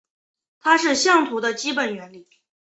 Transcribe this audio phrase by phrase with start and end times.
[0.59, 2.27] 它是相图的基本原理。